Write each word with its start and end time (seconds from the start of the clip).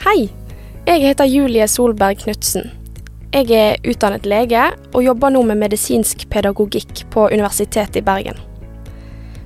Hei, 0.00 0.30
jeg 0.86 1.02
heter 1.02 1.28
Julie 1.28 1.66
Solberg 1.68 2.22
Knutsen. 2.22 2.70
Jeg 3.34 3.50
er 3.52 3.82
utdannet 3.84 4.24
lege 4.24 4.62
og 4.94 5.02
jobber 5.04 5.28
nå 5.34 5.42
med 5.44 5.60
medisinsk 5.60 6.22
pedagogikk 6.32 7.02
på 7.12 7.26
Universitetet 7.28 7.98
i 8.00 8.02
Bergen. 8.06 8.38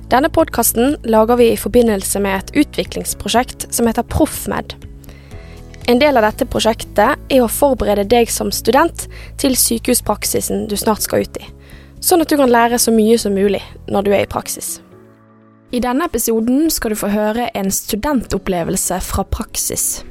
Denne 0.07 0.29
podkasten 0.31 0.95
lager 1.03 1.41
vi 1.41 1.49
i 1.51 1.59
forbindelse 1.59 2.23
med 2.23 2.37
et 2.37 2.63
utviklingsprosjekt 2.63 3.67
som 3.75 3.91
heter 3.91 4.07
Proffmed. 4.07 4.77
En 5.91 5.99
del 5.99 6.15
av 6.15 6.29
dette 6.29 6.47
prosjektet 6.47 7.19
er 7.19 7.43
å 7.43 7.51
forberede 7.51 8.07
deg 8.15 8.31
som 8.31 8.47
student 8.47 9.09
til 9.35 9.59
sykehuspraksisen 9.59 10.69
du 10.71 10.79
snart 10.79 11.03
skal 11.03 11.27
ut 11.27 11.43
i, 11.43 11.51
sånn 11.99 12.23
at 12.23 12.31
du 12.31 12.39
kan 12.39 12.55
lære 12.55 12.79
så 12.79 12.95
mye 12.95 13.19
som 13.19 13.35
mulig 13.35 13.63
når 13.91 14.07
du 14.07 14.13
er 14.15 14.23
i 14.23 14.33
praksis. 14.39 14.77
I 15.75 15.83
denne 15.83 16.07
episoden 16.07 16.69
skal 16.71 16.95
du 16.95 17.01
få 17.03 17.11
høre 17.11 17.51
en 17.51 17.75
studentopplevelse 17.75 19.03
fra 19.03 19.27
praksis. 19.27 20.05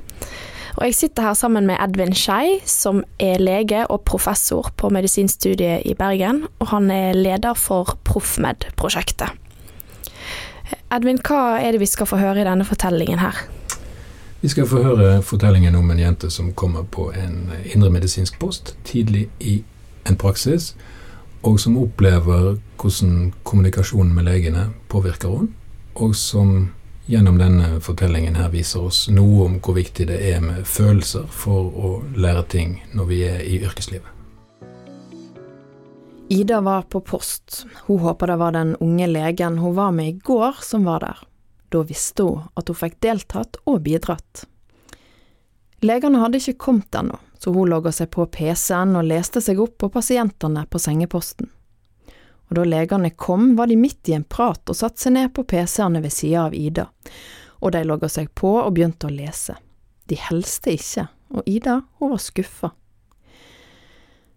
Og 0.75 0.89
jeg 0.89 0.95
sitter 0.95 1.23
her 1.29 1.37
sammen 1.39 1.69
med 1.71 1.79
Edvin 1.79 2.15
Skei, 2.19 2.59
som 2.67 3.05
er 3.23 3.39
lege 3.39 3.85
og 3.87 4.03
professor 4.09 4.73
på 4.77 4.91
medisinstudiet 4.91 5.85
i 5.87 5.95
Bergen, 5.95 6.45
og 6.59 6.73
han 6.73 6.91
er 6.91 7.15
leder 7.15 7.55
for 7.55 7.95
Proffmed-prosjektet. 8.05 9.31
Edvin, 10.95 11.21
hva 11.23 11.61
er 11.63 11.75
det 11.75 11.83
vi 11.83 11.91
skal 11.91 12.09
få 12.11 12.19
høre 12.19 12.43
i 12.43 12.49
denne 12.49 12.67
fortellingen 12.67 13.23
her? 13.23 13.39
Vi 14.43 14.51
skal 14.51 14.67
få 14.69 14.83
høre 14.83 15.23
fortellingen 15.23 15.79
om 15.79 15.91
en 15.91 16.03
jente 16.03 16.29
som 16.31 16.53
kommer 16.53 16.83
på 16.83 17.13
en 17.17 17.53
indremedisinsk 17.65 18.39
post 18.39 18.75
tidlig 18.85 19.29
i 19.41 19.63
en 20.09 20.19
praksis, 20.21 20.75
og 21.43 21.61
som 21.61 21.79
opplever 21.79 22.57
hvordan 22.81 23.33
kommunikasjonen 23.45 24.15
med 24.15 24.27
legene 24.27 24.67
påvirker 24.89 25.31
henne, 25.39 25.55
og 25.95 26.17
som 26.19 26.73
gjennom 27.07 27.39
denne 27.39 27.81
fortellingen 27.85 28.37
her 28.39 28.49
viser 28.53 28.87
oss 28.89 29.05
noe 29.13 29.45
om 29.47 29.59
hvor 29.61 29.77
viktig 29.77 30.07
det 30.09 30.19
er 30.31 30.41
med 30.45 30.65
følelser 30.69 31.27
for 31.31 31.69
å 31.75 31.91
lære 32.17 32.45
ting 32.55 32.79
når 32.97 33.11
vi 33.11 33.21
er 33.29 33.43
i 33.45 33.61
yrkeslivet. 33.61 34.11
Ida 36.33 36.63
var 36.65 36.87
på 36.89 37.03
post. 37.05 37.67
Hun 37.87 38.01
håper 38.01 38.33
det 38.33 38.37
var 38.41 38.57
den 38.57 38.73
unge 38.81 39.07
legen 39.07 39.59
hun 39.61 39.77
var 39.77 39.93
med 39.93 40.09
i 40.09 40.19
går 40.25 40.57
som 40.65 40.89
var 40.89 41.05
der. 41.05 41.21
Da 41.69 41.83
visste 41.85 42.25
hun 42.25 42.49
at 42.57 42.71
hun 42.73 42.79
fikk 42.81 42.97
deltatt 43.05 43.61
og 43.69 43.83
bidratt. 43.85 44.47
Legene 45.85 46.23
hadde 46.23 46.41
ikke 46.41 46.57
kommet 46.71 46.97
ennå, 46.97 47.19
så 47.37 47.53
hun 47.53 47.69
logga 47.69 47.93
seg 47.93 48.09
på 48.15 48.25
PC-en 48.33 48.97
og 48.97 49.05
leste 49.05 49.43
seg 49.45 49.61
opp 49.61 49.77
på 49.83 49.91
pasientene 49.93 50.65
på 50.71 50.81
sengeposten. 50.81 51.51
Og 52.51 52.59
da 52.59 52.65
legene 52.69 53.11
kom, 53.11 53.55
var 53.57 53.71
de 53.71 53.77
midt 53.81 54.09
i 54.09 54.17
en 54.17 54.25
prat 54.25 54.61
og 54.69 54.77
satte 54.77 55.01
seg 55.01 55.17
ned 55.17 55.33
på 55.35 55.47
PC-ene 55.49 56.03
ved 56.05 56.13
sida 56.13 56.47
av 56.49 56.55
Ida, 56.55 56.89
og 57.65 57.73
de 57.73 57.85
logga 57.87 58.11
seg 58.13 58.31
på 58.37 58.53
og 58.61 58.73
begynte 58.77 59.09
å 59.09 59.15
lese. 59.15 59.57
De 60.11 60.19
helste 60.21 60.75
ikke, 60.77 61.07
og 61.33 61.49
Ida, 61.49 61.81
hun 61.99 62.13
var 62.13 62.21
skuffa. 62.23 62.75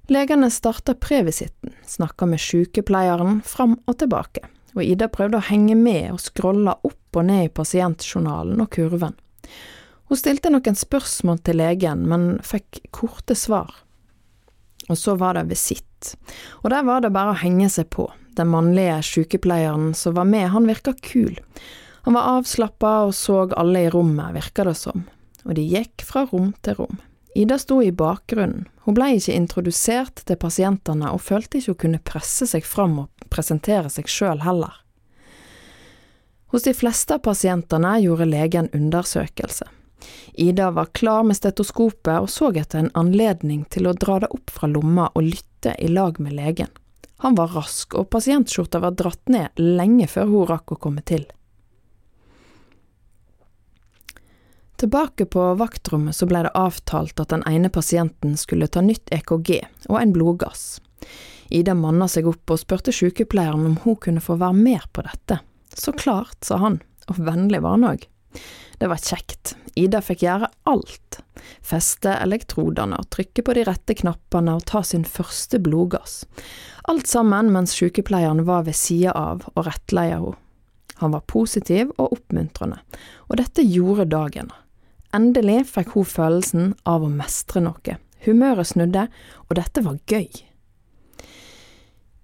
Legene 0.07 0.47
starta 0.51 0.95
previsitten, 0.95 1.73
snakka 1.85 2.25
med 2.31 2.39
sykepleieren 2.39 3.41
fram 3.43 3.75
og 3.83 3.97
tilbake, 3.99 4.45
og 4.77 4.83
Ida 4.85 5.09
prøvde 5.11 5.41
å 5.41 5.47
henge 5.49 5.75
med 5.75 6.13
og 6.13 6.21
scrolla 6.23 6.77
opp 6.87 7.19
og 7.19 7.27
ned 7.27 7.49
i 7.49 7.51
pasientjournalen 7.51 8.61
og 8.63 8.71
kurven. 8.71 9.17
Hun 10.07 10.19
stilte 10.19 10.51
noen 10.53 10.77
spørsmål 10.79 11.41
til 11.43 11.59
legen, 11.59 12.05
men 12.07 12.37
fikk 12.45 12.85
korte 12.95 13.35
svar. 13.35 13.73
Og 14.87 14.95
så 14.95 15.17
var 15.19 15.35
det 15.35 15.49
visitt, 15.49 15.86
og 16.61 16.69
der 16.73 16.85
var 16.87 17.03
det 17.03 17.13
bare 17.15 17.33
å 17.33 17.41
henge 17.41 17.69
seg 17.73 17.89
på. 17.93 18.07
Den 18.37 18.51
mannlige 18.53 18.99
sykepleieren 19.05 19.93
som 19.97 20.15
var 20.17 20.27
med, 20.29 20.49
han 20.53 20.69
virka 20.69 20.93
kul. 21.01 21.39
Han 22.05 22.15
var 22.15 22.29
avslappa 22.37 22.93
og 23.07 23.15
så 23.17 23.41
alle 23.57 23.87
i 23.87 23.91
rommet, 23.91 24.35
virka 24.35 24.67
det 24.67 24.77
som, 24.79 25.07
og 25.43 25.57
de 25.57 25.65
gikk 25.65 26.05
fra 26.05 26.27
rom 26.29 26.53
til 26.63 26.77
rom. 26.79 26.99
Ida 27.37 27.57
sto 27.61 27.81
i 27.83 27.91
bakgrunnen, 27.93 28.65
hun 28.85 28.95
blei 28.97 29.17
ikke 29.17 29.35
introdusert 29.35 30.23
til 30.25 30.39
pasientene 30.39 31.11
og 31.13 31.21
følte 31.21 31.59
ikke 31.59 31.73
hun 31.73 31.81
kunne 31.83 32.05
presse 32.07 32.47
seg 32.49 32.65
fram 32.65 32.95
og 33.03 33.27
presentere 33.33 33.91
seg 33.93 34.07
sjøl 34.09 34.41
heller. 34.45 34.79
Hos 36.53 36.63
de 36.63 36.71
fleste 36.73 37.17
av 37.17 37.25
pasientene 37.27 37.97
gjorde 37.99 38.29
legen 38.31 38.69
undersøkelse. 38.73 39.67
Ida 40.33 40.71
var 40.71 40.93
klar 40.95 41.25
med 41.27 41.35
stetoskopet 41.35 42.21
og 42.21 42.29
så 42.31 42.53
etter 42.55 42.79
en 42.85 42.91
anledning 42.95 43.65
til 43.73 43.89
å 43.89 43.95
dra 43.97 44.21
det 44.23 44.31
opp 44.33 44.53
fra 44.53 44.69
lomma 44.71 45.09
og 45.13 45.27
lytte 45.27 45.46
i 45.65 45.87
lag 45.87 46.19
med 46.19 46.33
legen. 46.33 46.69
Han 47.17 47.35
var 47.35 47.47
rask, 47.47 47.95
og 47.97 48.09
pasientskjorta 48.13 48.79
var 48.79 48.93
dratt 48.93 49.29
ned 49.29 49.57
lenge 49.57 50.05
før 50.07 50.29
hun 50.29 50.47
rakk 50.51 50.75
å 50.75 50.81
komme 50.81 51.01
til. 51.01 51.25
Tilbake 54.77 55.25
på 55.25 55.43
vaktrommet 55.57 56.13
så 56.13 56.27
ble 56.29 56.43
det 56.45 56.53
avtalt 56.53 57.17
at 57.19 57.31
den 57.33 57.41
ene 57.49 57.71
pasienten 57.73 58.35
skulle 58.37 58.69
ta 58.69 58.83
nytt 58.85 59.09
EKG 59.09 59.63
og 59.89 59.97
en 59.97 60.13
blodgass. 60.13 60.77
Ida 61.49 61.73
manna 61.73 62.05
seg 62.11 62.27
opp 62.29 62.53
og 62.53 62.61
spurte 62.61 62.93
sykepleieren 62.93 63.65
om 63.65 63.79
hun 63.81 63.97
kunne 63.97 64.21
få 64.21 64.37
være 64.37 64.53
med 64.59 64.85
på 64.93 65.01
dette. 65.07 65.39
Så 65.73 65.95
klart, 65.97 66.37
sa 66.45 66.61
han, 66.61 66.77
og 67.09 67.17
vennlig 67.17 67.63
var 67.65 67.77
han 67.77 67.89
òg. 67.89 68.05
Det 68.77 68.87
var 68.87 69.01
kjekt, 69.01 69.55
Ida 69.77 70.01
fikk 70.05 70.21
gjøre 70.25 70.49
alt. 70.69 71.19
Feste 71.65 72.13
elektrodene 72.21 72.99
og 73.01 73.09
trykke 73.13 73.43
på 73.45 73.55
de 73.57 73.63
rette 73.65 73.95
knappene 73.97 74.57
og 74.57 74.65
ta 74.69 74.83
sin 74.85 75.05
første 75.05 75.59
blodgass. 75.61 76.25
Alt 76.89 77.09
sammen 77.09 77.49
mens 77.53 77.73
sykepleieren 77.77 78.45
var 78.45 78.67
ved 78.67 78.77
sida 78.77 79.15
av 79.17 79.47
og 79.55 79.65
rettleia 79.65 80.19
henne. 80.21 80.37
Han 80.97 81.13
var 81.13 81.27
positiv 81.29 81.91
og 82.01 82.15
oppmuntrende, 82.15 82.79
og 83.29 83.37
dette 83.37 83.61
gjorde 83.61 84.07
dagen. 84.09 84.47
Endelig 85.13 85.67
fikk 85.69 85.91
hun 85.93 86.07
følelsen 86.09 86.71
av 86.89 87.05
å 87.05 87.11
mestre 87.11 87.61
noe. 87.61 87.97
Humøret 88.25 88.71
snudde, 88.71 89.03
og 89.45 89.59
dette 89.59 89.83
var 89.85 89.99
gøy. 90.09 90.25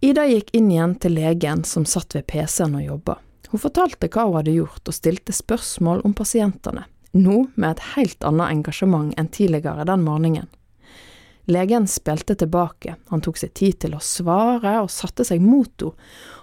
Ida 0.04 0.26
gikk 0.26 0.50
inn 0.58 0.72
igjen 0.74 0.98
til 1.00 1.14
legen 1.16 1.62
som 1.70 1.86
satt 1.86 2.18
ved 2.18 2.26
PC-en 2.34 2.80
og 2.82 2.88
jobba. 2.88 3.20
Hun 3.54 3.62
fortalte 3.62 4.08
hva 4.10 4.24
hun 4.26 4.40
hadde 4.40 4.56
gjort 4.56 4.90
og 4.90 4.96
stilte 4.98 5.34
spørsmål 5.36 6.00
om 6.08 6.16
pasientene, 6.18 6.88
nå 7.14 7.44
med 7.54 7.76
et 7.76 7.84
helt 7.94 8.26
annet 8.26 8.50
engasjement 8.50 9.14
enn 9.14 9.30
tidligere 9.30 9.86
den 9.86 10.02
morgenen. 10.02 10.48
Legen 11.46 11.86
spilte 11.92 12.34
tilbake, 12.40 12.96
han 13.14 13.22
tok 13.22 13.38
seg 13.38 13.54
tid 13.54 13.78
til 13.84 13.94
å 13.94 14.02
svare 14.02 14.80
og 14.82 14.90
satte 14.90 15.22
seg 15.28 15.46
mot 15.46 15.70
henne, 15.86 15.94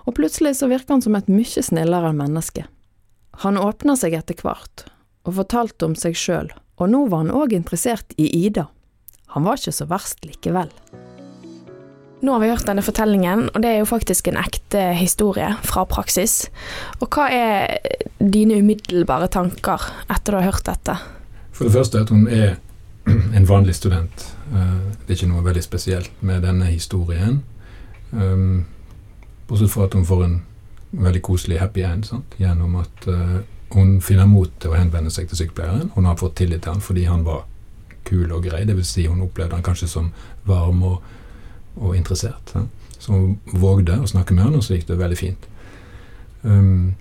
og 0.06 0.16
plutselig 0.16 0.54
så 0.60 0.70
virka 0.70 0.94
han 0.94 1.02
som 1.02 1.18
et 1.18 1.26
mye 1.26 1.66
snillere 1.66 2.14
menneske. 2.14 2.68
Han 3.42 3.58
åpna 3.58 3.98
seg 3.98 4.14
etter 4.14 4.38
hvert, 4.46 4.86
og 5.26 5.34
fortalte 5.42 5.90
om 5.90 5.98
seg 5.98 6.14
sjøl, 6.14 6.54
og 6.78 6.94
nå 6.94 7.08
var 7.10 7.26
han 7.26 7.34
òg 7.34 7.58
interessert 7.58 8.14
i 8.22 8.30
Ida. 8.46 8.68
Han 9.34 9.50
var 9.50 9.58
ikke 9.58 9.74
så 9.82 9.90
verst 9.90 10.22
likevel. 10.22 10.70
Nå 12.20 12.32
har 12.34 12.42
vi 12.42 12.50
hørt 12.50 12.66
denne 12.68 12.84
fortellingen, 12.84 13.46
og 13.54 13.62
det 13.64 13.70
er 13.70 13.78
jo 13.80 13.88
faktisk 13.88 14.28
en 14.28 14.36
ekte 14.40 14.90
historie 14.98 15.48
fra 15.64 15.86
praksis. 15.88 16.50
Og 17.00 17.08
hva 17.08 17.30
er 17.32 17.78
dine 18.20 18.58
umiddelbare 18.60 19.30
tanker 19.32 19.86
etter 20.12 20.34
du 20.34 20.40
har 20.40 20.50
hørt 20.50 20.66
dette? 20.68 20.98
For 21.56 21.64
det 21.64 21.72
første 21.72 22.02
at 22.04 22.12
hun 22.12 22.26
er 22.28 22.58
en 23.36 23.48
vanlig 23.48 23.78
student. 23.78 24.26
Eh, 24.52 24.76
det 25.06 25.14
er 25.14 25.16
ikke 25.16 25.30
noe 25.32 25.46
veldig 25.46 25.62
spesielt 25.64 26.20
med 26.20 26.44
denne 26.44 26.68
historien. 26.68 27.40
Um, 28.12 28.66
bortsett 29.48 29.72
fra 29.72 29.86
at 29.86 29.94
hun 29.94 30.04
får 30.04 30.24
en 30.26 30.36
veldig 30.90 31.22
koselig 31.22 31.60
happy 31.60 31.84
end 31.86 32.04
sant? 32.08 32.34
gjennom 32.38 32.74
at 32.80 33.06
uh, 33.06 33.38
hun 33.70 34.00
finner 34.02 34.26
mot 34.26 34.50
til 34.60 34.72
å 34.72 34.76
henvende 34.76 35.12
seg 35.14 35.30
til 35.30 35.38
sykepleieren. 35.40 35.92
Hun 35.94 36.08
har 36.08 36.18
fått 36.18 36.36
tillit 36.42 36.64
til 36.66 36.74
han 36.74 36.84
fordi 36.84 37.06
han 37.06 37.24
var 37.24 37.46
kul 38.04 38.32
og 38.32 38.44
grei. 38.44 38.64
Dvs. 38.66 38.92
Si 38.96 39.06
hun 39.06 39.22
opplevde 39.22 39.56
han 39.56 39.64
kanskje 39.64 39.88
som 39.88 40.10
varm 40.44 40.82
og, 40.82 41.00
og 41.76 41.96
interessert. 41.96 42.54
Ja. 42.54 42.66
Så 42.98 43.12
hun 43.12 43.38
vågde 43.52 44.00
å 44.00 44.08
snakke 44.08 44.34
med 44.34 44.44
han, 44.44 44.56
og 44.58 44.64
så 44.64 44.76
gikk 44.76 44.88
det 44.90 44.98
veldig 45.00 45.18
fint. 45.18 45.46
Um, 46.42 46.94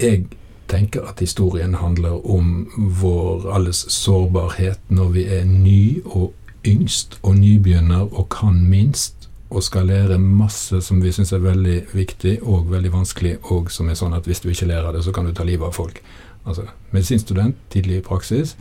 jeg 0.00 0.26
tenker 0.68 1.06
at 1.08 1.20
historien 1.20 1.74
handler 1.74 2.20
om 2.30 2.68
vår 2.76 3.48
alles 3.54 3.86
sårbarhet 3.92 4.78
når 4.88 5.08
vi 5.14 5.24
er 5.38 5.44
ny 5.48 6.00
og 6.04 6.34
yngst 6.66 7.18
og 7.22 7.38
nybegynner 7.38 8.10
og 8.12 8.28
kan 8.34 8.60
minst 8.68 9.28
og 9.50 9.62
skal 9.64 9.86
lære 9.88 10.18
masse 10.18 10.82
som 10.84 11.00
vi 11.02 11.12
syns 11.12 11.32
er 11.32 11.40
veldig 11.40 11.78
viktig 11.92 12.38
og 12.42 12.70
veldig 12.70 12.92
vanskelig, 12.92 13.38
og 13.48 13.70
som 13.72 13.88
er 13.88 13.96
sånn 13.96 14.12
at 14.12 14.28
hvis 14.28 14.42
du 14.44 14.50
ikke 14.52 14.68
lærer 14.68 14.92
det, 14.92 15.04
så 15.04 15.12
kan 15.12 15.24
du 15.24 15.32
ta 15.32 15.46
livet 15.48 15.70
av 15.70 15.72
folk. 15.72 16.02
Altså, 16.44 16.66
Medisinstudent, 16.92 17.56
tidlig 17.72 17.98
i 17.98 18.04
praksis, 18.04 18.56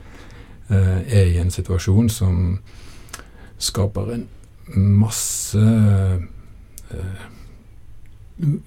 eh, 0.69 1.04
er 1.19 1.25
i 1.33 1.38
en 1.44 1.51
situasjon 1.51 2.10
som 2.10 2.60
skaper 3.60 4.13
en 4.13 4.28
masse 4.75 5.60
eh, 6.92 7.28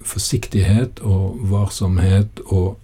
forsiktighet 0.03 0.99
og 1.07 1.37
varsomhet 1.51 2.41
og 2.45 2.77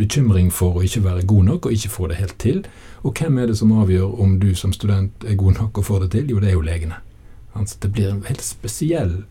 bekymring 0.00 0.50
for 0.52 0.78
å 0.78 0.84
ikke 0.84 1.04
være 1.04 1.26
god 1.28 1.48
nok 1.50 1.66
og 1.66 1.76
ikke 1.76 1.92
få 1.92 2.08
det 2.10 2.20
helt 2.20 2.38
til. 2.40 2.62
Og 3.02 3.16
hvem 3.16 3.38
er 3.38 3.50
det 3.50 3.58
som 3.60 3.72
avgjør 3.72 4.20
om 4.22 4.38
du 4.40 4.54
som 4.56 4.72
student 4.76 5.24
er 5.24 5.38
god 5.40 5.60
nok 5.60 5.80
og 5.80 5.86
får 5.86 6.04
det 6.04 6.10
til? 6.16 6.32
Jo, 6.34 6.40
det 6.40 6.50
er 6.50 6.56
jo 6.56 6.64
legene. 6.64 7.00
Altså, 7.54 7.76
det 7.82 7.92
blir 7.92 8.10
en 8.10 8.24
helt 8.28 8.44
spesiell 8.44 9.22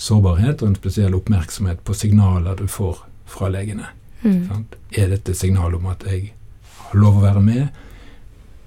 sårbarhet 0.00 0.62
og 0.62 0.70
en 0.70 0.78
spesiell 0.78 1.14
oppmerksomhet 1.14 1.82
på 1.84 1.94
signaler 1.94 2.56
du 2.56 2.66
får 2.70 3.02
fra 3.28 3.50
legene. 3.52 3.90
Mm. 4.22 4.66
Er 4.96 5.12
dette 5.12 5.34
signal 5.34 5.74
om 5.76 5.86
at 5.90 6.04
jeg 6.08 6.32
har 6.86 6.98
lov 6.98 7.20
å 7.20 7.24
være 7.24 7.42
med? 7.44 7.68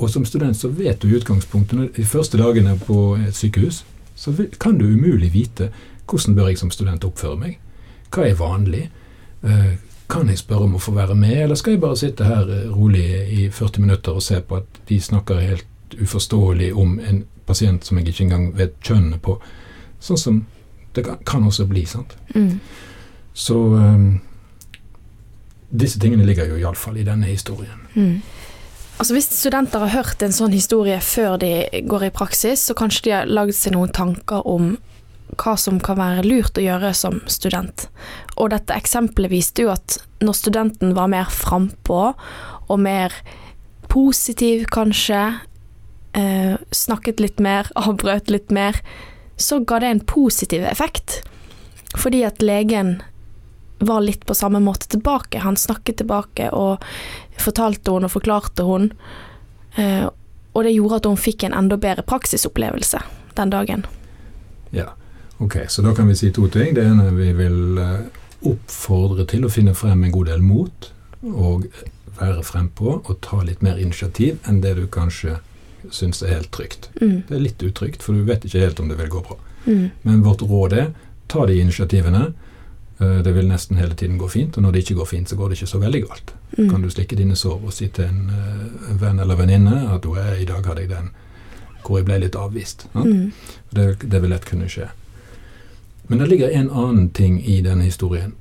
Og 0.04 0.10
som 0.12 0.26
student 0.28 0.58
så 0.58 0.68
vet 0.68 1.00
du 1.02 1.08
i 1.08 1.16
utgangspunktet 1.16 1.96
de 1.96 2.06
første 2.06 2.38
dagene 2.38 2.76
på 2.80 3.16
et 3.16 3.36
sykehus, 3.36 3.86
så 4.16 4.34
kan 4.60 4.78
du 4.78 4.86
umulig 4.86 5.32
vite 5.34 5.70
hvordan 6.10 6.36
bør 6.36 6.50
jeg 6.52 6.60
som 6.60 6.72
student 6.72 7.06
oppføre 7.08 7.40
meg. 7.40 7.60
Hva 8.12 8.28
er 8.28 8.36
vanlig? 8.38 8.90
Eh, 9.48 9.72
kan 10.12 10.28
jeg 10.30 10.42
spørre 10.42 10.68
om 10.68 10.76
å 10.76 10.82
få 10.84 10.92
være 10.94 11.16
med, 11.16 11.38
eller 11.46 11.56
skal 11.56 11.74
jeg 11.74 11.82
bare 11.82 11.98
sitte 11.98 12.28
her 12.28 12.50
eh, 12.52 12.68
rolig 12.70 13.06
i 13.32 13.48
40 13.50 13.86
minutter 13.86 14.12
og 14.12 14.26
se 14.26 14.42
på 14.44 14.60
at 14.60 14.82
de 14.90 15.00
snakker 15.02 15.40
helt 15.40 15.96
uforståelig 16.02 16.74
om 16.76 17.00
en 17.00 17.24
pasient 17.48 17.86
som 17.86 17.98
jeg 17.98 18.12
ikke 18.12 18.28
engang 18.28 18.50
vet 18.58 18.76
kjønnet 18.84 19.24
på? 19.24 19.38
Sånn 20.04 20.20
som 20.20 20.44
det 20.94 21.08
kan 21.26 21.48
også 21.48 21.66
bli, 21.66 21.86
sant. 21.90 22.18
Mm. 22.36 22.60
Så 23.34 23.56
um, 23.58 24.20
disse 25.72 26.00
tingene 26.00 26.28
ligger 26.28 26.52
jo 26.52 26.60
iallfall 26.60 27.00
i 27.02 27.08
denne 27.08 27.32
historien. 27.32 27.88
Mm. 27.96 28.20
Altså 29.04 29.18
Hvis 29.18 29.34
studenter 29.36 29.82
har 29.84 29.90
hørt 29.92 30.22
en 30.24 30.32
sånn 30.32 30.54
historie 30.56 30.96
før 31.04 31.34
de 31.42 31.82
går 31.92 32.06
i 32.08 32.12
praksis, 32.16 32.62
så 32.64 32.72
kanskje 32.72 33.02
de 33.04 33.12
har 33.12 33.28
lagd 33.28 33.52
seg 33.58 33.74
noen 33.76 33.92
tanker 33.92 34.48
om 34.48 34.78
hva 35.42 35.58
som 35.60 35.82
kan 35.84 35.98
være 36.00 36.24
lurt 36.24 36.56
å 36.56 36.64
gjøre 36.64 36.94
som 36.96 37.18
student. 37.28 37.90
Og 38.40 38.54
dette 38.54 38.72
eksempelet 38.72 39.34
viste 39.34 39.66
jo 39.66 39.74
at 39.74 39.98
når 40.24 40.40
studenten 40.40 40.96
var 40.96 41.12
mer 41.12 41.28
frampå 41.28 42.14
og 42.14 42.80
mer 42.80 43.12
positiv, 43.92 44.70
kanskje, 44.72 45.20
eh, 46.16 46.56
snakket 46.72 47.20
litt 47.20 47.44
mer, 47.44 47.68
avbrøt 47.84 48.32
litt 48.32 48.56
mer, 48.56 48.80
så 49.36 49.60
ga 49.68 49.84
det 49.84 49.92
en 49.92 50.06
positiv 50.16 50.64
effekt. 50.64 51.26
Fordi 52.00 52.24
at 52.24 52.40
legen 52.40 53.02
var 53.84 54.02
litt 54.02 54.26
på 54.26 54.36
samme 54.36 54.64
måte 54.64 54.88
tilbake. 54.88 55.44
Han 55.44 55.60
snakket 55.60 56.00
tilbake 56.00 56.50
og 56.56 56.80
fortalte 57.42 57.92
hun 57.92 58.08
og 58.08 58.14
forklarte 58.14 58.66
hun. 58.68 58.92
Eh, 59.76 60.06
og 60.54 60.64
det 60.64 60.76
gjorde 60.76 61.02
at 61.02 61.10
hun 61.10 61.18
fikk 61.18 61.48
en 61.48 61.56
enda 61.58 61.78
bedre 61.82 62.06
praksisopplevelse 62.06 63.02
den 63.38 63.54
dagen. 63.54 63.86
Ja, 64.74 64.94
ok, 65.38 65.64
så 65.68 65.82
da 65.82 65.96
kan 65.98 66.08
vi 66.08 66.18
si 66.18 66.32
to 66.32 66.48
ting. 66.48 66.76
Det 66.76 66.86
ene 66.86 67.10
vi 67.18 67.32
vil 67.38 67.80
eh, 67.82 68.04
oppfordre 68.50 69.26
til 69.30 69.46
å 69.46 69.52
finne 69.54 69.74
frem 69.78 70.04
en 70.04 70.14
god 70.14 70.30
del 70.30 70.46
mot, 70.46 70.92
og 71.24 71.66
være 72.20 72.44
frempå 72.46 73.00
og 73.00 73.16
ta 73.26 73.42
litt 73.42 73.64
mer 73.66 73.80
initiativ 73.82 74.42
enn 74.50 74.62
det 74.62 74.76
du 74.78 74.86
kanskje 74.92 75.40
syns 75.92 76.22
er 76.24 76.38
helt 76.38 76.52
trygt. 76.56 76.90
Mm. 77.02 77.24
Det 77.28 77.36
er 77.36 77.44
litt 77.44 77.64
utrygt, 77.64 78.04
for 78.04 78.16
du 78.16 78.28
vet 78.28 78.46
ikke 78.46 78.62
helt 78.64 78.80
om 78.80 78.92
det 78.92 79.00
vil 79.00 79.12
gå 79.12 79.24
bra. 79.26 79.38
Mm. 79.66 79.90
Men 80.04 80.24
vårt 80.26 80.44
råd 80.46 80.76
er 80.78 80.92
ta 81.32 81.46
de 81.50 81.58
initiativene 81.60 82.28
det 83.00 83.34
vil 83.36 83.48
nesten 83.50 83.78
hele 83.78 83.96
tiden 83.98 84.18
gå 84.22 84.28
fint, 84.30 84.58
og 84.58 84.64
når 84.64 84.72
det 84.72 84.84
ikke 84.84 84.96
går 85.02 85.06
fint, 85.10 85.30
så 85.30 85.36
går 85.36 85.50
det 85.50 85.58
ikke 85.58 85.72
så 85.72 85.80
veldig 85.82 86.02
galt. 86.06 86.34
Mm. 86.58 86.70
Kan 86.70 86.82
du 86.82 86.90
slikke 86.94 87.18
dine 87.18 87.36
sår 87.36 87.66
og 87.66 87.74
si 87.74 87.88
til 87.90 88.06
en 88.06 88.30
uh, 88.30 89.02
venn 89.02 89.20
eller 89.20 89.40
venninne 89.40 89.88
at 89.96 90.04
du 90.06 90.14
er, 90.14 90.36
i 90.38 90.46
dag 90.46 90.66
hadde 90.66 90.86
jeg 90.86 90.94
den 90.94 91.10
hvor 91.84 92.00
jeg 92.00 92.08
ble 92.08 92.20
litt 92.24 92.38
avvist. 92.40 92.86
Mm. 92.94 93.32
Det, 93.76 93.88
det, 94.04 94.22
vil 94.22 94.32
lett 94.32 94.46
kunne 94.48 94.70
skje. 94.72 94.88
Men 96.08 96.22
det 96.22 96.30
ligger 96.32 96.54
en 96.56 96.70
annen 96.70 97.10
ting 97.10 97.42
i 97.44 97.62
denne 97.66 97.84
historien, 97.84 98.34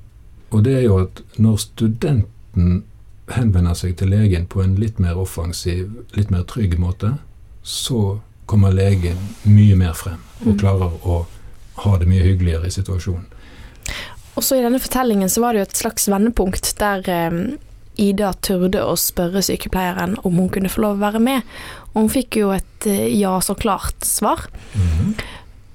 og 0.49 0.63
det 0.63 0.77
er 0.77 0.85
jo 0.85 0.99
at 1.01 1.23
når 1.41 1.57
studenten 1.63 2.83
henvender 3.33 3.75
seg 3.75 3.95
til 3.97 4.11
legen 4.13 4.45
på 4.47 4.61
en 4.63 4.75
litt 4.79 4.99
mer 5.01 5.17
offensiv, 5.19 5.89
litt 6.15 6.31
mer 6.31 6.43
trygg 6.47 6.77
måte, 6.79 7.15
så 7.63 8.19
kommer 8.45 8.75
legen 8.75 9.17
mye 9.43 9.75
mer 9.79 9.95
frem 9.95 10.19
og 10.43 10.53
mm. 10.53 10.57
klarer 10.59 10.97
å 11.07 11.23
ha 11.83 11.93
det 11.97 12.07
mye 12.09 12.25
hyggeligere 12.25 12.67
i 12.67 12.75
situasjonen. 12.75 13.25
Også 14.39 14.57
i 14.57 14.63
denne 14.63 14.81
fortellingen 14.81 15.29
så 15.29 15.43
var 15.43 15.53
det 15.53 15.61
jo 15.61 15.67
et 15.69 15.81
slags 15.83 16.09
vendepunkt 16.09 16.73
der 16.79 17.09
eh, 17.11 17.37
Ida 18.01 18.31
turde 18.41 18.81
å 18.81 18.95
spørre 18.97 19.43
sykepleieren 19.45 20.15
om 20.25 20.39
hun 20.39 20.49
kunne 20.53 20.71
få 20.71 20.81
lov 20.81 20.97
å 20.97 21.03
være 21.03 21.21
med, 21.21 21.45
og 21.93 21.99
hun 22.01 22.13
fikk 22.13 22.39
jo 22.41 22.49
et 22.55 22.87
eh, 22.89 23.11
ja 23.13 23.35
så 23.41 23.53
klart 23.53 24.05
svar. 24.07 24.47
Mm 24.73 24.87
-hmm. 24.89 25.13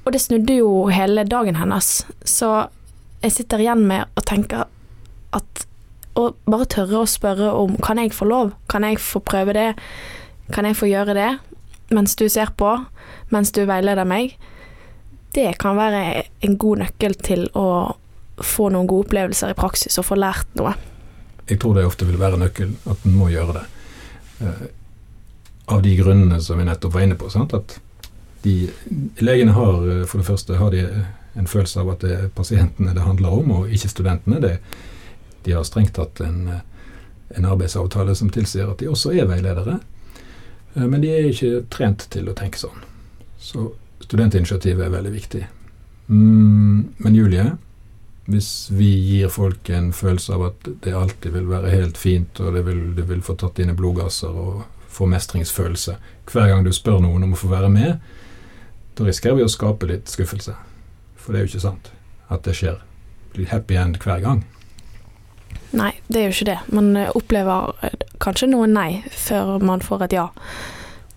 Og 0.04 0.12
det 0.12 0.20
snudde 0.20 0.54
jo 0.54 0.88
hele 0.88 1.24
dagen 1.24 1.56
hennes, 1.56 2.06
så 2.24 2.68
jeg 3.22 3.32
sitter 3.32 3.58
igjen 3.58 3.86
med 3.86 4.04
og 4.16 4.24
tenker 4.24 4.64
at 5.32 5.66
å 6.14 6.34
bare 6.46 6.64
tørre 6.64 7.02
å 7.02 7.06
spørre 7.06 7.52
om 7.52 7.76
kan 7.76 7.98
jeg 7.98 8.12
få 8.12 8.24
lov, 8.24 8.52
kan 8.68 8.82
jeg 8.84 8.98
få 8.98 9.20
prøve 9.20 9.52
det, 9.52 9.74
kan 10.52 10.64
jeg 10.64 10.76
få 10.76 10.86
gjøre 10.86 11.14
det, 11.14 11.38
mens 11.90 12.16
du 12.16 12.28
ser 12.28 12.50
på, 12.56 12.72
mens 13.30 13.52
du 13.52 13.64
veileder 13.64 14.04
meg, 14.04 14.36
det 15.34 15.58
kan 15.58 15.76
være 15.76 16.24
en 16.40 16.58
god 16.58 16.78
nøkkel 16.78 17.14
til 17.14 17.48
å 17.54 17.94
få 18.44 18.68
noen 18.74 18.88
gode 18.88 19.08
opplevelser 19.08 19.52
i 19.52 19.58
praksis 19.58 19.98
og 20.00 20.06
få 20.08 20.18
lært 20.18 20.50
noe. 20.58 20.74
Jeg 21.48 21.60
tror 21.62 21.76
det 21.76 21.86
ofte 21.88 22.06
vil 22.08 22.20
være 22.20 22.40
nøkkelen, 22.40 22.76
at 22.90 23.06
en 23.08 23.16
må 23.16 23.30
gjøre 23.32 23.56
det. 23.56 23.66
Uh, 24.42 24.66
av 25.68 25.82
de 25.84 25.94
grunnene 25.96 26.40
som 26.40 26.58
vi 26.58 26.64
nettopp 26.64 26.94
var 26.94 27.04
inne 27.04 27.16
på. 27.18 27.28
Sant? 27.32 27.54
At 27.56 27.78
de, 28.42 28.70
legene 29.20 29.52
har 29.52 29.88
eh, 29.90 30.04
for 30.08 30.22
det 30.22 30.28
første 30.28 30.56
har 30.56 30.70
de 30.72 30.84
en 31.38 31.50
følelse 31.50 31.82
av 31.82 31.90
at 31.92 32.04
det 32.04 32.14
er 32.14 32.30
pasientene 32.34 32.94
det 32.96 33.04
handler 33.04 33.34
om, 33.40 33.50
og 33.52 33.74
ikke 33.74 33.90
studentene. 33.92 34.40
Det, 34.40 34.54
de 35.44 35.54
har 35.54 35.66
strengt 35.68 35.94
tatt 35.98 36.22
en, 36.24 36.48
en, 36.48 37.44
arbeidsavtale 37.44 38.14
som 38.16 38.30
tilsier 38.32 38.70
at 38.70 38.80
de 38.80 38.88
også 38.88 39.12
er 39.12 39.28
veiledere. 39.28 39.78
Men 40.78 41.02
de 41.02 41.12
er 41.12 41.28
ikke 41.28 41.66
trent 41.72 42.06
til 42.12 42.30
å 42.30 42.36
tenke 42.38 42.60
sånn. 42.60 42.82
Så 43.38 43.70
studentinitiativet 44.04 44.86
er 44.86 44.94
veldig 44.94 45.12
viktig. 45.14 45.44
Mm, 46.08 46.94
men 46.98 47.16
Julie, 47.16 47.44
hvis 48.28 48.68
vi 48.70 48.90
gir 48.92 49.30
folk 49.32 49.70
en 49.72 49.92
følelse 49.96 50.34
av 50.36 50.42
at 50.50 50.68
det 50.84 50.92
alltid 50.92 51.32
vil 51.32 51.46
være 51.48 51.72
helt 51.72 51.96
fint, 51.98 52.40
og 52.44 52.52
det 52.54 52.66
vil, 52.66 52.82
du 52.96 53.02
vil 53.08 53.22
få 53.24 53.38
tatt 53.40 53.56
dine 53.56 53.76
blodgasser 53.76 54.28
og 54.28 54.66
få 54.92 55.08
mestringsfølelse 55.08 55.96
hver 56.28 56.50
gang 56.50 56.66
du 56.66 56.72
spør 56.76 57.00
noen 57.00 57.24
om 57.24 57.32
å 57.32 57.38
få 57.40 57.48
være 57.48 57.70
med, 57.72 58.02
da 58.98 59.06
risikerer 59.06 59.38
vi 59.38 59.46
å 59.46 59.52
skape 59.52 59.88
litt 59.88 60.12
skuffelse. 60.12 60.52
For 61.16 61.32
det 61.32 61.40
er 61.40 61.46
jo 61.46 61.52
ikke 61.54 61.64
sant 61.64 61.90
at 62.28 62.44
det 62.44 62.56
skjer. 62.58 62.82
litt 63.38 63.48
happy 63.48 63.76
end 63.78 63.96
hver 64.02 64.20
gang. 64.20 64.44
Nei, 65.72 65.92
det 66.08 66.20
er 66.20 66.28
jo 66.28 66.34
ikke 66.34 66.48
det. 66.48 66.58
Man 66.74 66.96
opplever 67.14 67.72
kanskje 68.20 68.48
noe 68.50 68.66
nei 68.68 69.04
før 69.14 69.58
man 69.62 69.84
får 69.84 70.08
et 70.08 70.16
ja. 70.16 70.28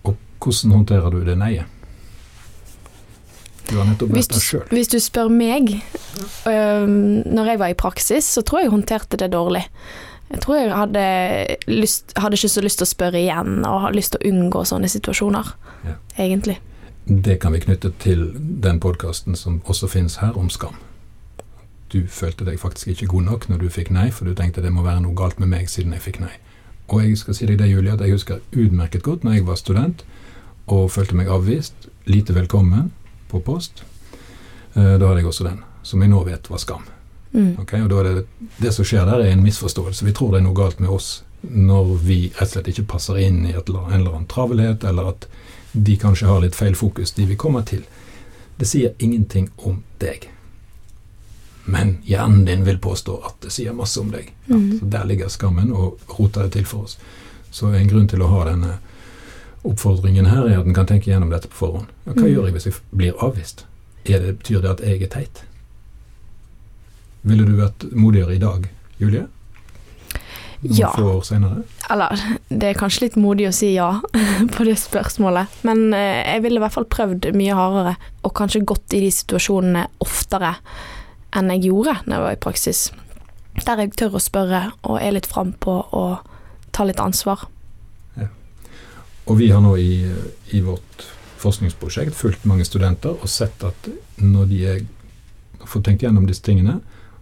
Og 0.06 0.16
hvordan 0.40 0.75
håndterer 0.75 1.12
du 1.12 1.24
det 1.25 1.38
nei-et? 1.40 1.81
Du 3.72 3.78
har 3.80 3.88
nettopp 3.88 4.12
møtt 4.12 4.34
deg 4.34 4.44
sjøl. 4.44 4.64
Hvis 4.76 4.90
du 4.92 4.98
spør 5.00 5.30
meg, 5.32 5.70
øh, 6.50 6.88
når 6.88 7.54
jeg 7.54 7.60
var 7.62 7.72
i 7.72 7.78
praksis, 7.80 8.28
så 8.36 8.44
tror 8.44 8.60
jeg 8.60 8.68
jeg 8.68 8.74
håndterte 8.76 9.20
det 9.22 9.32
dårlig. 9.32 9.64
Jeg 10.32 10.42
tror 10.44 10.58
jeg 10.58 10.76
hadde, 10.76 11.06
lyst, 11.72 12.14
hadde 12.20 12.36
ikke 12.40 12.52
så 12.52 12.64
lyst 12.64 12.80
til 12.82 12.88
å 12.88 12.92
spørre 12.92 13.20
igjen, 13.20 13.64
og 13.68 13.86
hadde 13.86 14.00
lyst 14.00 14.13
til 14.16 14.22
å 14.22 14.32
unngå 14.32 14.63
sånne 14.68 14.92
situasjoner, 14.92 15.56
ja. 15.88 15.96
egentlig. 16.20 16.58
Det 17.08 17.40
kan 17.42 17.56
vi 17.56 17.63
knytte 17.63 17.92
til 18.00 18.30
den 18.63 18.80
podkasten 18.84 19.36
som 19.40 19.60
også 19.66 19.90
finnes 19.92 20.20
her, 20.22 20.38
om 20.40 20.51
skam. 20.51 20.78
Du 21.92 22.06
følte 22.08 22.48
deg 22.48 22.60
faktisk 22.60 22.94
ikke 22.94 23.10
god 23.12 23.28
nok 23.28 23.50
når 23.51 23.66
du 23.66 23.68
fikk 23.72 23.92
nei, 23.92 24.08
for 24.16 24.28
du 24.28 24.36
tenkte 24.36 24.63
det 24.63 24.72
må 24.72 24.86
være 24.86 25.04
noe 25.04 25.16
galt 25.18 25.40
med 25.40 25.51
meg 25.51 25.72
siden 25.72 25.96
jeg 25.96 26.06
fikk 26.06 26.22
nei. 26.24 26.32
Og 26.92 27.04
jeg 27.04 27.18
skal 27.20 27.36
si 27.36 27.48
deg 27.48 27.60
det, 27.60 27.68
Julie, 27.72 27.92
at 27.92 28.04
jeg 28.04 28.16
husker 28.16 28.40
utmerket 28.51 29.04
godt 29.04 29.24
når 29.28 29.40
jeg 29.40 29.48
var 29.48 29.60
student 29.60 30.06
og 30.72 30.92
følte 30.94 31.18
meg 31.18 31.32
avvist, 31.32 31.90
lite 32.08 32.36
velkommen, 32.36 32.94
på 33.32 33.42
post. 33.46 33.84
Eh, 34.74 34.96
da 34.98 35.08
hadde 35.08 35.22
jeg 35.24 35.32
også 35.32 35.48
den, 35.48 35.62
som 35.84 36.04
jeg 36.04 36.12
nå 36.12 36.24
vet 36.28 36.50
var 36.52 36.62
skam. 36.62 36.86
Mm. 37.32 37.56
Okay, 37.64 37.82
og 37.82 37.90
da 37.92 38.02
er 38.02 38.10
det, 38.10 38.26
det 38.60 38.74
som 38.76 38.88
skjer 38.88 39.08
der, 39.08 39.24
er 39.24 39.32
en 39.32 39.44
misforståelse. 39.44 40.06
Vi 40.06 40.16
tror 40.16 40.34
det 40.34 40.42
er 40.42 40.48
noe 40.50 40.58
galt 40.58 40.84
med 40.84 40.92
oss 40.92 41.22
når 41.42 41.96
vi 42.06 42.20
rett 42.36 42.44
og 42.44 42.52
slett 42.52 42.70
ikke 42.70 42.90
passer 42.92 43.18
inn 43.24 43.46
i 43.48 43.56
et, 43.56 43.70
en 43.72 43.96
eller 43.96 44.12
annen 44.12 44.28
travelhet, 44.30 44.84
eller 44.86 45.14
at 45.16 45.26
de 45.72 45.96
kanskje 45.98 46.28
har 46.30 46.44
litt 46.44 46.58
feil 46.58 46.76
fokus, 46.78 47.16
de 47.18 47.26
vi 47.26 47.40
kommer 47.40 47.66
til. 47.66 47.82
Det 48.60 48.68
sier 48.70 48.94
ingenting 49.00 49.50
om 49.66 49.80
deg. 50.04 50.28
Men 51.72 51.98
hjernen 52.06 52.46
din 52.46 52.66
vil 52.66 52.78
påstå 52.82 53.18
at 53.26 53.40
det 53.46 53.54
sier 53.56 53.74
masse 53.74 54.00
om 54.02 54.12
deg. 54.14 54.32
Mm. 54.48 54.80
så 54.80 54.86
Der 54.86 55.06
ligger 55.10 55.30
skammen 55.30 55.72
og 55.74 56.00
roter 56.20 56.46
det 56.46 56.58
til 56.58 56.66
for 56.66 56.86
oss. 56.86 56.98
Så 57.52 57.72
en 57.74 57.90
grunn 57.90 58.08
til 58.08 58.22
å 58.22 58.30
ha 58.32 58.46
denne 58.52 58.78
Oppfordringen 59.68 60.25
her 60.32 60.48
er 60.48 60.60
at 60.60 60.65
en 60.65 60.75
kan 60.75 60.88
tenke 60.89 61.12
gjennom 61.12 61.30
dette 61.34 61.50
på 61.51 61.60
forhånd. 61.65 61.89
hva 62.08 62.18
mm. 62.18 62.30
gjør 62.32 62.48
jeg 62.48 62.56
hvis 62.56 62.70
jeg 62.70 62.80
blir 62.98 63.20
avvist? 63.22 63.65
Det, 64.08 64.18
betyr 64.39 64.63
det 64.63 64.72
at 64.72 64.82
jeg 64.82 65.03
er 65.06 65.12
teit? 65.13 65.44
Ville 67.22 67.46
du 67.46 67.53
vært 67.60 67.86
modigere 67.94 68.34
i 68.34 68.41
dag, 68.41 68.65
Julie? 68.98 69.27
Noen 70.62 70.77
ja. 70.77 70.89
få 70.94 71.06
år 71.15 71.22
senere? 71.25 71.62
Eller, 71.94 72.24
det 72.50 72.72
er 72.72 72.77
kanskje 72.77 73.08
litt 73.08 73.18
modig 73.22 73.48
å 73.50 73.53
si 73.53 73.72
ja 73.74 73.91
på 74.56 74.65
det 74.65 74.77
spørsmålet, 74.82 75.62
men 75.65 75.88
eh, 75.98 76.22
jeg 76.25 76.44
ville 76.46 76.62
i 76.62 76.63
hvert 76.63 76.75
fall 76.75 76.89
prøvd 76.89 77.32
mye 77.38 77.58
hardere, 77.58 77.96
og 78.25 78.36
kanskje 78.38 78.65
gått 78.70 78.98
i 78.98 79.03
de 79.06 79.13
situasjonene 79.13 79.88
oftere 80.06 80.56
enn 81.38 81.53
jeg 81.53 81.70
gjorde 81.70 81.96
når 82.06 82.15
jeg 82.15 82.25
var 82.25 82.36
i 82.36 82.44
praksis. 82.46 82.84
Der 83.62 83.82
jeg 83.84 83.96
tør 84.00 84.18
å 84.18 84.24
spørre 84.24 84.62
og 84.82 85.00
er 85.01 85.15
litt 85.15 85.30
frampå 85.30 85.82
og 85.98 86.30
tar 86.75 86.88
litt 86.89 87.01
ansvar. 87.03 87.48
Og 89.30 89.38
vi 89.40 89.51
har 89.51 89.62
nå 89.62 89.75
i, 89.78 90.01
i, 90.51 90.62
vårt 90.66 91.06
forskningsprosjekt 91.42 92.16
fulgt 92.18 92.46
mange 92.50 92.66
studenter 92.66 93.13
og 93.13 93.30
sett 93.30 93.63
at 93.66 93.90
når 94.22 94.50
de 94.50 94.62
er, 94.74 94.82
får 95.66 95.86
tenkt 95.86 96.06
gjennom 96.06 96.25
disse 96.30 96.44
tingene 96.46 96.80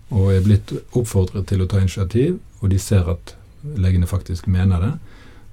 og 0.09 0.31
er 0.33 0.45
blitt 0.45 0.73
oppfordret 0.97 1.47
til 1.51 1.61
å 1.61 1.67
ta 1.69 1.81
initiativ, 1.83 2.39
og 2.61 2.71
de 2.71 2.79
ser 2.81 3.07
at 3.11 3.35
legene 3.77 4.09
faktisk 4.09 4.47
mener 4.49 4.81
det, 4.81 4.93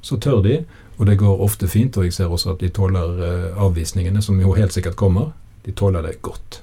så 0.06 0.16
tør 0.22 0.40
de, 0.44 0.60
og 0.96 1.06
det 1.06 1.18
går 1.20 1.42
ofte 1.44 1.68
fint. 1.68 1.96
Og 1.96 2.06
jeg 2.06 2.14
ser 2.16 2.32
også 2.32 2.54
at 2.54 2.62
de 2.62 2.70
tåler 2.72 3.22
eh, 3.26 3.58
avvisningene, 3.60 4.22
som 4.22 4.40
jo 4.40 4.54
helt 4.56 4.72
sikkert 4.72 4.96
kommer. 4.96 5.32
De 5.66 5.74
tåler 5.76 6.02
det 6.06 6.22
godt. 6.22 6.62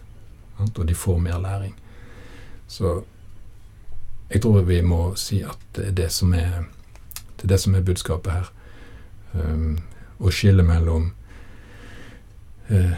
Og 0.64 0.86
de 0.88 0.96
får 0.96 1.20
mer 1.20 1.38
læring. 1.44 1.76
Så 2.68 3.04
jeg 4.30 4.42
tror 4.42 4.64
vi 4.66 4.82
må 4.82 5.14
si 5.20 5.44
at 5.46 5.60
det 5.76 5.88
er 5.88 5.98
det 5.98 6.10
som 6.12 6.34
er, 6.34 6.64
det 7.36 7.44
er, 7.44 7.52
det 7.54 7.60
som 7.62 7.76
er 7.76 7.86
budskapet 7.86 8.34
her. 8.34 8.52
Um, 9.34 9.78
å 10.22 10.30
skille 10.32 10.64
mellom 10.64 11.08
uh, 12.70 12.94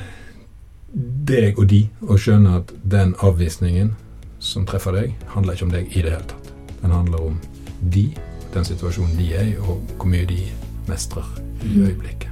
deg 1.28 1.60
og 1.60 1.70
de, 1.72 1.86
og 2.04 2.20
skjønne 2.20 2.58
at 2.60 2.74
den 2.84 3.16
avvisningen 3.24 3.94
som 4.40 4.66
treffer 4.68 4.96
deg, 4.96 5.16
handler 5.34 5.56
ikke 5.56 5.68
om 5.68 5.74
deg 5.74 5.90
i 5.96 6.04
det 6.04 6.12
hele 6.14 6.28
tatt. 6.30 6.52
Den 6.82 6.94
handler 6.94 7.24
om 7.32 7.40
de, 7.82 8.10
den 8.54 8.68
situasjonen 8.68 9.18
de 9.18 9.32
er 9.34 9.50
i, 9.54 9.58
og 9.58 9.82
hvor 9.98 10.12
mye 10.12 10.28
de 10.30 10.44
mestrer 10.90 11.26
i 11.64 11.72
Mm. 11.72 11.88
øyeblikket. 11.88 12.30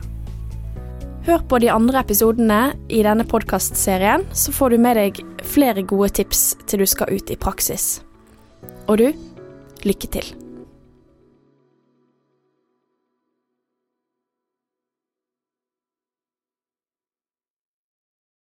Hør 1.25 1.39
på 1.49 1.59
de 1.59 1.71
andre 1.71 1.99
episodene 2.03 2.73
i 2.89 3.03
denne 3.03 3.23
podkastserien, 3.23 4.25
så 4.33 4.51
får 4.51 4.69
du 4.69 4.77
med 4.77 4.95
deg 4.99 5.21
flere 5.43 5.83
gode 5.83 6.09
tips 6.09 6.57
til 6.67 6.83
du 6.83 6.85
skal 6.85 7.15
ut 7.15 7.31
i 7.31 7.35
praksis. 7.39 8.03
Og 8.87 8.97
du, 8.97 9.13
lykke 9.87 10.07
til. 10.11 10.42